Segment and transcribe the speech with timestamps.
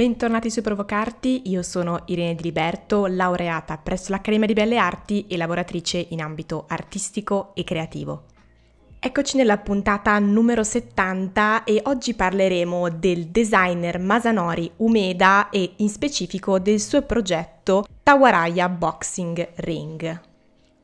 [0.00, 5.36] Bentornati su Provocarti, io sono Irene Di Liberto, laureata presso l'Accademia di Belle Arti e
[5.36, 8.22] lavoratrice in ambito artistico e creativo.
[8.98, 16.58] Eccoci nella puntata numero 70 e oggi parleremo del designer Masanori Umeda e in specifico
[16.58, 20.28] del suo progetto Tawaraya Boxing Ring.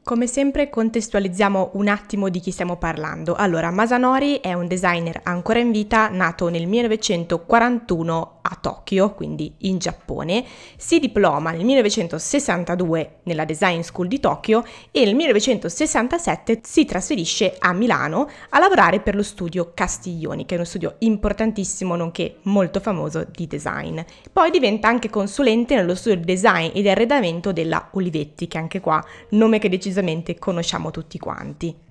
[0.06, 3.34] Come sempre contestualizziamo un attimo di chi stiamo parlando.
[3.34, 9.78] Allora, Masanori è un designer ancora in vita, nato nel 1941 a Tokyo, quindi in
[9.78, 10.44] Giappone,
[10.76, 17.72] si diploma nel 1962 nella Design School di Tokyo e nel 1967 si trasferisce a
[17.72, 23.26] Milano a lavorare per lo studio Castiglioni, che è uno studio importantissimo nonché molto famoso
[23.30, 24.00] di design.
[24.32, 28.80] Poi diventa anche consulente nello studio di design e di arredamento della Olivetti, che anche
[28.80, 31.85] qua nome che decisamente decisamente conosciamo tutti quanti.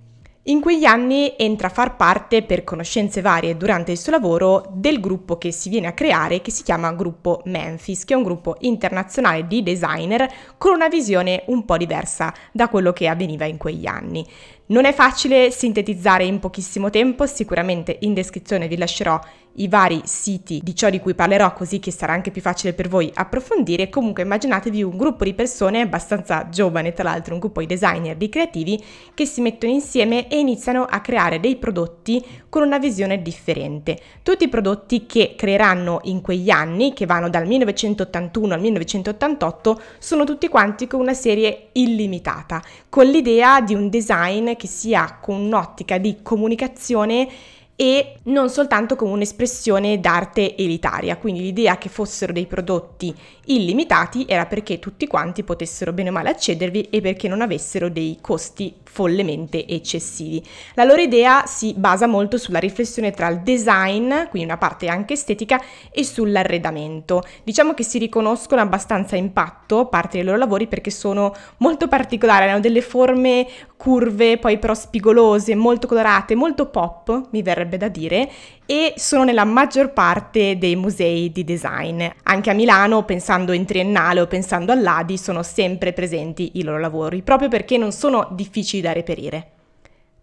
[0.48, 5.00] In quegli anni entra a far parte, per conoscenze varie durante il suo lavoro, del
[5.00, 8.56] gruppo che si viene a creare, che si chiama Gruppo Memphis, che è un gruppo
[8.60, 13.88] internazionale di designer con una visione un po' diversa da quello che avveniva in quegli
[13.88, 14.24] anni.
[14.68, 19.20] Non è facile sintetizzare in pochissimo tempo, sicuramente in descrizione vi lascerò
[19.56, 22.88] i vari siti di ciò di cui parlerò così che sarà anche più facile per
[22.88, 23.90] voi approfondire.
[23.90, 28.30] Comunque immaginatevi un gruppo di persone abbastanza giovane, tra l'altro un gruppo di designer, di
[28.30, 28.84] creativi
[29.14, 34.00] che si mettono insieme e iniziano a creare dei prodotti con una visione differente.
[34.24, 40.24] Tutti i prodotti che creeranno in quegli anni, che vanno dal 1981 al 1988, sono
[40.24, 45.98] tutti quanti con una serie illimitata, con l'idea di un design che sia con un'ottica
[45.98, 47.28] di comunicazione
[47.76, 53.14] e non soltanto come un'espressione d'arte elitaria, quindi l'idea che fossero dei prodotti
[53.46, 58.18] illimitati era perché tutti quanti potessero bene o male accedervi e perché non avessero dei
[58.22, 60.42] costi follemente eccessivi.
[60.76, 65.14] La loro idea si basa molto sulla riflessione tra il design, quindi una parte anche
[65.14, 65.62] estetica,
[65.92, 67.22] e sull'arredamento.
[67.44, 72.62] Diciamo che si riconoscono abbastanza impatto parte dei loro lavori perché sono molto particolari, hanno
[72.62, 73.46] delle forme
[73.76, 78.32] curve, poi però spigolose, molto colorate, molto pop, mi verrebbe da dire,
[78.66, 82.04] e sono nella maggior parte dei musei di design.
[82.24, 87.22] Anche a Milano, pensando in Triennale o pensando all'Adi, sono sempre presenti i loro lavori,
[87.22, 89.50] proprio perché non sono difficili da reperire.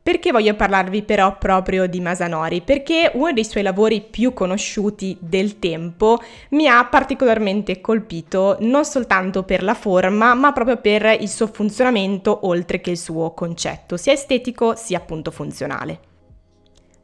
[0.03, 2.61] Perché voglio parlarvi però proprio di Masanori?
[2.61, 6.21] Perché uno dei suoi lavori più conosciuti del tempo
[6.51, 12.49] mi ha particolarmente colpito non soltanto per la forma, ma proprio per il suo funzionamento
[12.49, 16.11] oltre che il suo concetto, sia estetico sia appunto funzionale.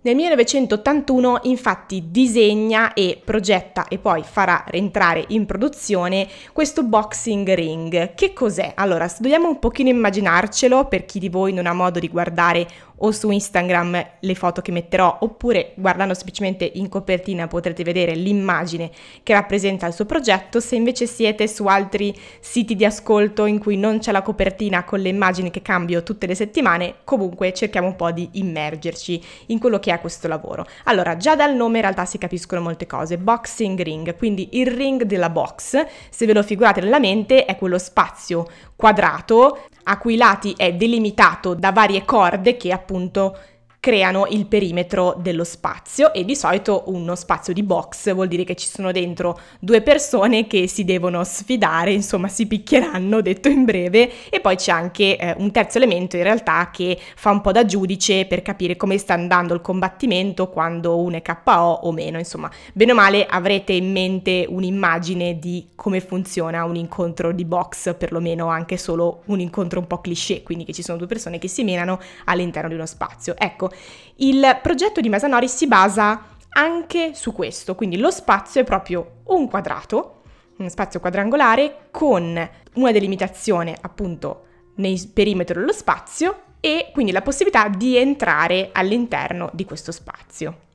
[0.01, 8.15] Nel 1981 infatti disegna e progetta e poi farà rientrare in produzione questo boxing ring.
[8.15, 8.75] Che cos'è?
[8.77, 13.11] Allora, dobbiamo un pochino immaginarcelo per chi di voi non ha modo di guardare o
[13.11, 18.91] su Instagram le foto che metterò oppure guardando semplicemente in copertina potrete vedere l'immagine
[19.23, 20.61] che rappresenta il suo progetto.
[20.61, 25.01] Se invece siete su altri siti di ascolto in cui non c'è la copertina con
[25.01, 29.79] le immagini che cambio tutte le settimane, comunque cerchiamo un po' di immergerci in quello
[29.79, 30.67] che è questo lavoro.
[30.85, 33.19] Allora, già dal nome in realtà si capiscono molte cose.
[33.19, 37.79] Boxing ring, quindi il ring della box, se ve lo figurate nella mente, è quello
[37.79, 43.37] spazio quadrato a cui lati è delimitato da varie corde che appunto
[43.81, 48.57] creano il perimetro dello spazio e di solito uno spazio di box vuol dire che
[48.57, 54.11] ci sono dentro due persone che si devono sfidare, insomma si picchieranno, detto in breve,
[54.31, 57.65] e poi c'è anche eh, un terzo elemento in realtà che fa un po' da
[57.65, 62.51] giudice per capire come sta andando il combattimento quando uno è KO o meno, insomma,
[62.73, 68.49] bene o male avrete in mente un'immagine di come funziona un incontro di box, perlomeno
[68.49, 71.63] anche solo un incontro un po' cliché, quindi che ci sono due persone che si
[71.63, 73.35] menano all'interno di uno spazio.
[73.39, 73.68] Ecco,
[74.17, 79.49] il progetto di Masanori si basa anche su questo, quindi lo spazio è proprio un
[79.49, 80.23] quadrato,
[80.59, 84.45] uno spazio quadrangolare con una delimitazione appunto
[84.77, 90.67] nel perimetro dello spazio e quindi la possibilità di entrare all'interno di questo spazio.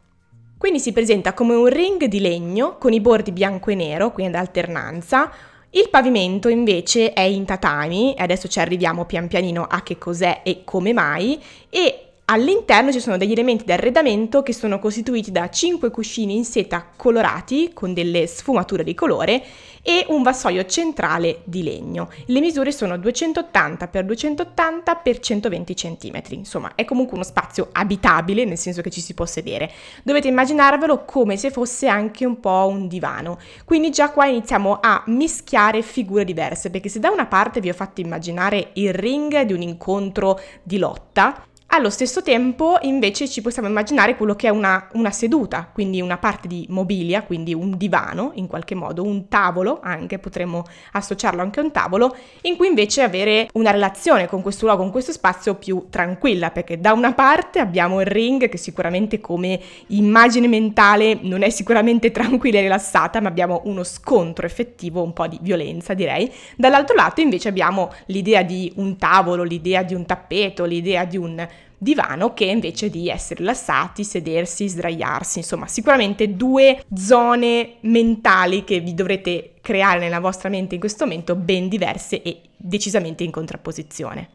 [0.57, 4.37] Quindi si presenta come un ring di legno con i bordi bianco e nero, quindi
[4.37, 5.29] ad alternanza.
[5.71, 10.39] Il pavimento invece è in tatami, e adesso ci arriviamo pian pianino a che cos'è
[10.43, 15.49] e come mai, e All'interno ci sono degli elementi di arredamento che sono costituiti da
[15.49, 19.43] 5 cuscini in seta colorati con delle sfumature di colore
[19.81, 22.09] e un vassoio centrale di legno.
[22.27, 28.45] Le misure sono 280 x 280 x 120 cm, insomma è comunque uno spazio abitabile
[28.45, 29.69] nel senso che ci si può sedere.
[30.03, 33.37] Dovete immaginarvelo come se fosse anche un po' un divano.
[33.65, 37.73] Quindi già qua iniziamo a mischiare figure diverse perché se da una parte vi ho
[37.73, 43.67] fatto immaginare il ring di un incontro di lotta, Allo stesso tempo invece ci possiamo
[43.67, 48.29] immaginare quello che è una, una, seduta, quindi una parte di mobilia, quindi un divano
[48.35, 53.01] in qualche modo, un tavolo anche, potremmo associarlo anche a un tavolo, in cui invece
[53.01, 57.57] avere una relazione con questo luogo, con questo spazio più tranquilla, perché da una parte
[57.57, 63.29] abbiamo il ring che sicuramente come immagine mentale non è sicuramente tranquilla e rilassata, ma
[63.29, 68.71] abbiamo uno scontro effettivo, un po' di violenza direi, dall'altro lato invece abbiamo l'idea di
[68.75, 71.47] un tavolo, l'idea di un tappeto, l'idea di un
[71.83, 78.93] divano che invece di essere rilassati, sedersi, sdraiarsi, insomma sicuramente due zone mentali che vi
[78.93, 84.29] dovrete creare nella vostra mente in questo momento ben diverse e decisamente in contrapposizione.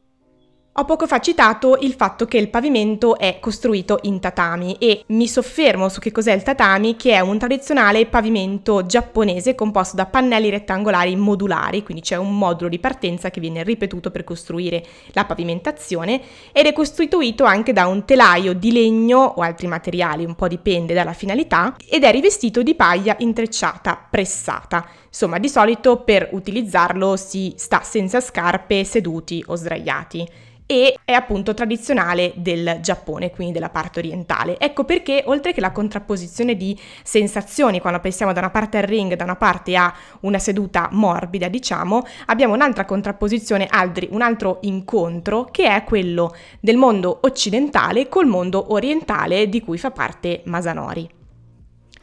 [0.78, 5.26] Ho poco fa citato il fatto che il pavimento è costruito in tatami e mi
[5.26, 10.50] soffermo su che cos'è il tatami, che è un tradizionale pavimento giapponese composto da pannelli
[10.50, 14.84] rettangolari modulari, quindi c'è un modulo di partenza che viene ripetuto per costruire
[15.14, 16.20] la pavimentazione
[16.52, 20.94] ed è costituito anche da un telaio di legno o altri materiali, un po' dipende
[20.94, 24.86] dalla finalità, ed è rivestito di paglia intrecciata pressata.
[25.08, 31.54] Insomma, di solito per utilizzarlo si sta senza scarpe, seduti o sdraiati e è appunto
[31.54, 34.58] tradizionale del Giappone, quindi della parte orientale.
[34.58, 39.14] Ecco perché oltre che la contrapposizione di sensazioni quando pensiamo da una parte al ring,
[39.14, 45.48] da una parte a una seduta morbida, diciamo, abbiamo un'altra contrapposizione, altri, un altro incontro
[45.50, 51.17] che è quello del mondo occidentale col mondo orientale di cui fa parte Masanori.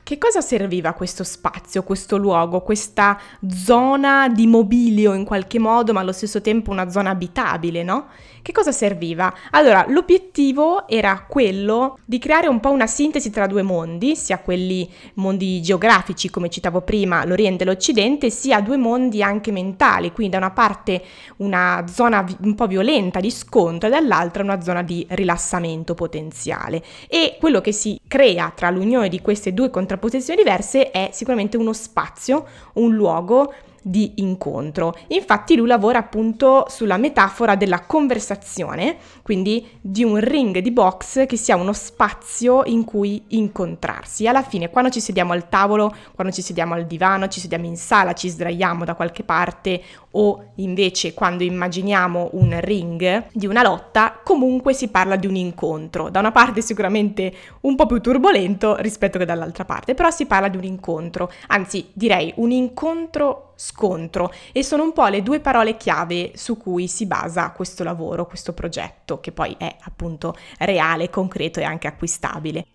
[0.06, 3.20] Che cosa serviva questo spazio, questo luogo, questa
[3.52, 8.06] zona di mobilio in qualche modo, ma allo stesso tempo una zona abitabile, no?
[8.44, 9.34] Che cosa serviva?
[9.50, 14.88] Allora, l'obiettivo era quello di creare un po' una sintesi tra due mondi, sia quelli
[15.16, 20.38] mondi geografici, come citavo prima, l'Oriente e l'Occidente, sia due mondi anche mentali, quindi da
[20.38, 21.04] una parte
[21.38, 26.84] una zona un po' violenta di scontro e dall'altra una zona di rilassamento potenziale.
[27.08, 29.94] E quello che si crea tra l'unione di queste due contrapposizioni
[30.36, 33.54] diverse è sicuramente uno spazio, un luogo
[33.88, 34.96] di incontro.
[35.10, 41.38] Infatti lui lavora appunto sulla metafora della conversazione, quindi di un ring di box che
[41.38, 44.26] sia uno spazio in cui incontrarsi.
[44.26, 47.78] Alla fine quando ci sediamo al tavolo, quando ci sediamo al divano, ci sediamo in
[47.78, 49.80] sala, ci sdraiamo da qualche parte
[50.18, 56.10] o invece quando immaginiamo un ring di una lotta, comunque si parla di un incontro.
[56.10, 60.48] Da una parte sicuramente un po' più turbolento rispetto che dall'altra parte, però si parla
[60.48, 65.78] di un incontro, anzi direi un incontro scontro e sono un po' le due parole
[65.78, 71.60] chiave su cui si basa questo lavoro, questo progetto che poi è appunto reale, concreto
[71.60, 72.66] e anche acquistabile.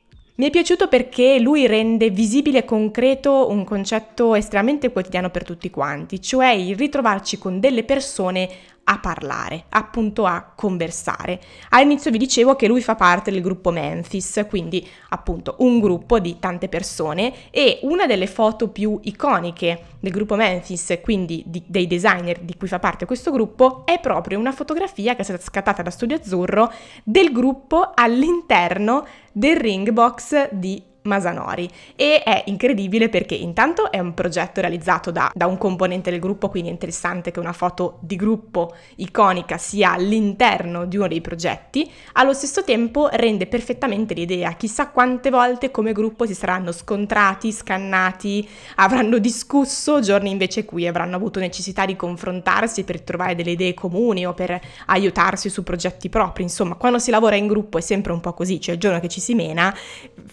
[0.40, 5.68] Mi è piaciuto perché lui rende visibile e concreto un concetto estremamente quotidiano per tutti
[5.68, 8.48] quanti, cioè il ritrovarci con delle persone
[8.84, 11.40] a parlare, appunto a conversare.
[11.70, 16.38] All'inizio vi dicevo che lui fa parte del gruppo Memphis, quindi appunto un gruppo di
[16.38, 22.40] tante persone e una delle foto più iconiche del gruppo Memphis, quindi di, dei designer
[22.40, 25.90] di cui fa parte questo gruppo, è proprio una fotografia che è stata scattata da
[25.90, 26.72] Studio Azzurro
[27.04, 31.68] del gruppo all'interno del ring box di Masanori.
[31.96, 36.48] E è incredibile perché intanto è un progetto realizzato da, da, un componente del gruppo,
[36.48, 41.90] quindi è interessante che una foto di gruppo iconica sia all'interno di uno dei progetti,
[42.14, 48.46] allo stesso tempo rende perfettamente l'idea, chissà quante volte come gruppo si saranno scontrati, scannati,
[48.76, 54.26] avranno discusso, giorni invece cui avranno avuto necessità di confrontarsi per trovare delle idee comuni
[54.26, 58.20] o per aiutarsi su progetti propri, insomma quando si lavora in gruppo è sempre un
[58.20, 59.74] po' così, cioè il giorno che ci si mena,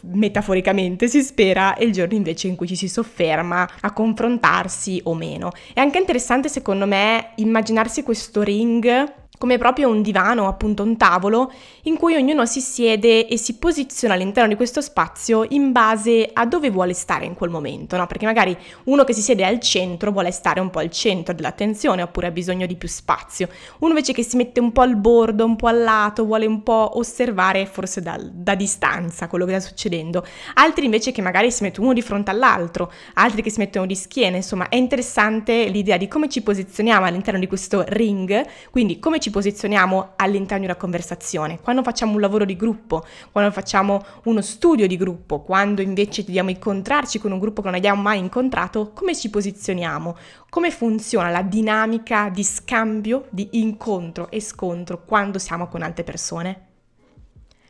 [0.01, 5.01] metaforicamente metaforicamente si spera, è il giorno invece in cui ci si sofferma a confrontarsi
[5.03, 5.51] o meno.
[5.73, 11.51] È anche interessante secondo me immaginarsi questo ring come proprio un divano, appunto un tavolo,
[11.83, 16.45] in cui ognuno si siede e si posiziona all'interno di questo spazio in base a
[16.45, 18.07] dove vuole stare in quel momento, no?
[18.07, 22.01] Perché magari uno che si siede al centro vuole stare un po' al centro dell'attenzione
[22.01, 23.47] oppure ha bisogno di più spazio,
[23.79, 26.63] uno invece che si mette un po' al bordo, un po' al lato, vuole un
[26.63, 30.25] po' osservare forse da, da distanza quello che sta succedendo,
[30.55, 33.95] altri invece che magari si mettono uno di fronte all'altro, altri che si mettono di
[33.95, 39.19] schiena, insomma è interessante l'idea di come ci posizioniamo all'interno di questo ring, quindi come
[39.19, 44.01] ci ci posizioniamo all'interno di una conversazione, quando facciamo un lavoro di gruppo, quando facciamo
[44.23, 48.19] uno studio di gruppo, quando invece dobbiamo incontrarci con un gruppo che non abbiamo mai
[48.19, 50.15] incontrato, come ci posizioniamo,
[50.49, 56.61] come funziona la dinamica di scambio, di incontro e scontro quando siamo con altre persone.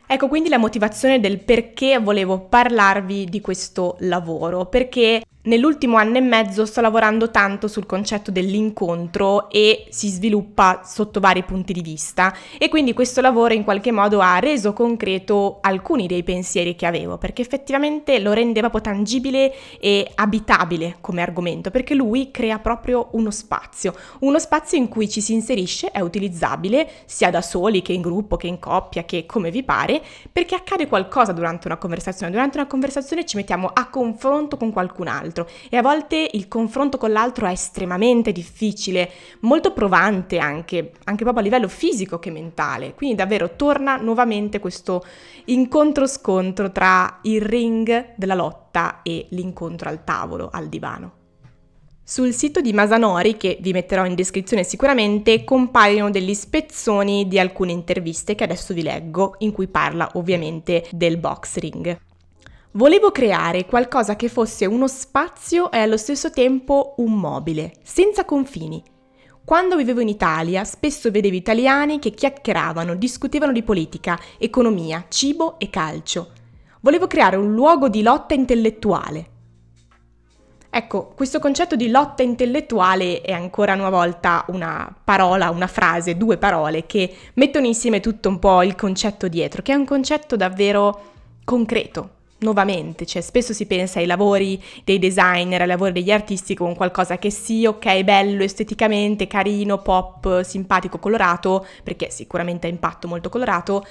[0.06, 6.22] Ecco quindi la motivazione del perché volevo parlarvi di questo lavoro, perché Nell'ultimo anno e
[6.22, 12.36] mezzo sto lavorando tanto sul concetto dell'incontro e si sviluppa sotto vari punti di vista
[12.58, 17.18] e quindi questo lavoro in qualche modo ha reso concreto alcuni dei pensieri che avevo
[17.18, 23.32] perché effettivamente lo rendeva proprio tangibile e abitabile come argomento perché lui crea proprio uno
[23.32, 28.01] spazio, uno spazio in cui ci si inserisce, è utilizzabile sia da soli che in
[28.01, 32.58] gruppo, che in coppia, che come vi pare, perché accade qualcosa durante una conversazione, durante
[32.58, 36.98] una conversazione ci mettiamo a confronto con qualcun altro l'altro e a volte il confronto
[36.98, 42.94] con l'altro è estremamente difficile, molto provante anche, anche proprio a livello fisico che mentale.
[42.96, 45.06] Quindi davvero torna nuovamente questo
[45.46, 51.12] incontro-scontro tra il ring della lotta e l'incontro al tavolo, al divano.
[52.03, 57.74] Sul sito di Masanori, che vi metterò in descrizione sicuramente, compaiono degli spezzoni di alcune
[57.74, 62.07] interviste che adesso vi leggo, in cui parla ovviamente del box ring.
[62.71, 68.83] Volevo creare qualcosa che fosse uno spazio e allo stesso tempo un mobile, senza confini.
[69.43, 75.69] Quando vivevo in Italia spesso vedevo italiani che chiacchieravano, discutevano di politica, economia, cibo e
[75.69, 76.31] calcio.
[76.81, 79.29] Volevo creare un luogo di lotta intellettuale.
[80.69, 86.38] Ecco, questo concetto di lotta intellettuale è ancora una volta una parola, una frase, due
[86.38, 91.01] parole che mettono insieme tutto un po' il concetto dietro, che è un concetto davvero
[91.45, 96.75] concreto, nuovamente, cioè spesso si pensa ai lavori dei designer, ai lavori degli artisti con
[96.75, 103.29] qualcosa che sì, ok, bello esteticamente, carino, pop, simpatico, colorato, perché sicuramente ha impatto molto
[103.29, 103.86] colorato,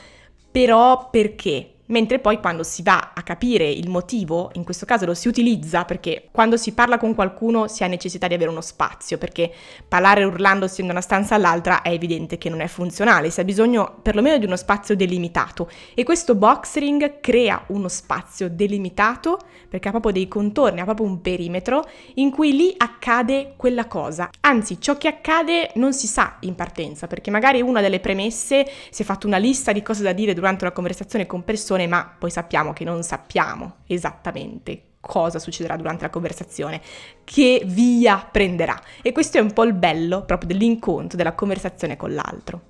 [0.50, 1.75] però perché?
[1.87, 5.85] Mentre poi quando si va a capire il motivo, in questo caso lo si utilizza
[5.85, 9.52] perché quando si parla con qualcuno si ha necessità di avere uno spazio, perché
[9.87, 13.99] parlare urlandosi da una stanza all'altra è evidente che non è funzionale, si ha bisogno
[14.02, 19.38] perlomeno di uno spazio delimitato e questo box ring crea uno spazio delimitato
[19.69, 24.31] perché ha proprio dei contorni, ha proprio un perimetro in cui lì accade quella cosa.
[24.40, 29.02] Anzi, ciò che accade non si sa in partenza, perché magari una delle premesse si
[29.02, 32.14] è fatto una lista di cose da dire durante una conversazione con persone conversazione, ma
[32.18, 36.80] poi sappiamo che non sappiamo esattamente cosa succederà durante la conversazione,
[37.23, 38.80] che via prenderà.
[39.02, 42.61] E questo è un po' il bello proprio dell'incontro, della conversazione con l'altro.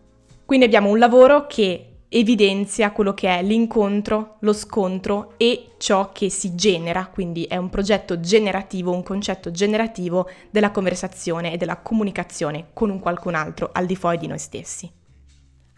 [0.45, 6.29] Quindi abbiamo un lavoro che evidenzia quello che è l'incontro, lo scontro e ciò che
[6.29, 12.67] si genera, quindi è un progetto generativo, un concetto generativo della conversazione e della comunicazione
[12.75, 14.89] con un qualcun altro al di fuori di noi stessi.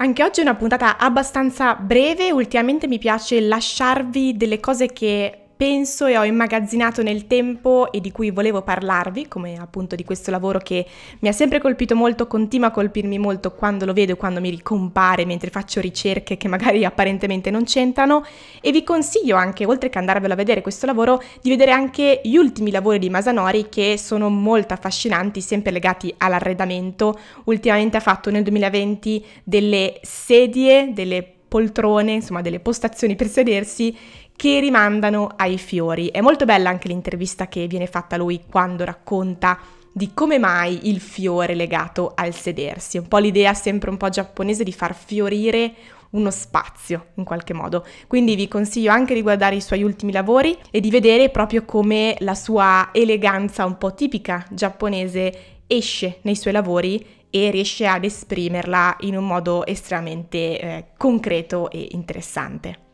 [0.00, 6.06] Anche oggi è una puntata abbastanza breve, ultimamente mi piace lasciarvi delle cose che penso
[6.06, 10.60] e ho immagazzinato nel tempo e di cui volevo parlarvi, come appunto di questo lavoro
[10.60, 10.86] che
[11.18, 14.50] mi ha sempre colpito molto, continua a colpirmi molto quando lo vedo e quando mi
[14.50, 18.24] ricompare mentre faccio ricerche che magari apparentemente non c'entrano
[18.60, 22.36] e vi consiglio anche, oltre che andarvelo a vedere questo lavoro, di vedere anche gli
[22.36, 27.18] ultimi lavori di Masanori che sono molto affascinanti, sempre legati all'arredamento.
[27.46, 33.96] Ultimamente ha fatto nel 2020 delle sedie, delle poltrone, insomma delle postazioni per sedersi
[34.38, 36.10] che rimandano ai fiori.
[36.12, 39.58] È molto bella anche l'intervista che viene fatta lui quando racconta
[39.90, 42.98] di come mai il fiore legato al sedersi.
[42.98, 45.74] Un po' l'idea sempre un po' giapponese di far fiorire
[46.10, 47.84] uno spazio in qualche modo.
[48.06, 52.14] Quindi vi consiglio anche di guardare i suoi ultimi lavori e di vedere proprio come
[52.20, 58.98] la sua eleganza un po' tipica giapponese esce nei suoi lavori e riesce ad esprimerla
[59.00, 62.86] in un modo estremamente eh, concreto e interessante.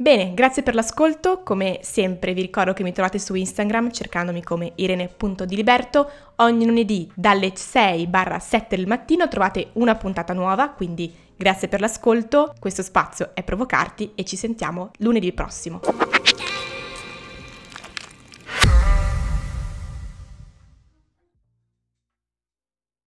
[0.00, 4.70] Bene, grazie per l'ascolto, come sempre vi ricordo che mi trovate su Instagram cercandomi come
[4.76, 12.54] irene.diliberto, ogni lunedì dalle 6-7 del mattino trovate una puntata nuova, quindi grazie per l'ascolto,
[12.60, 15.80] questo spazio è provocarti e ci sentiamo lunedì prossimo.